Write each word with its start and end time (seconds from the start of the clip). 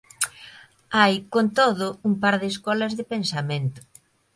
Hai, 0.97 1.13
con 1.33 1.45
todo, 1.59 1.87
un 2.07 2.13
par 2.21 2.35
de 2.41 2.47
escolas 2.53 2.93
de 2.99 3.05
pensamento. 3.13 3.81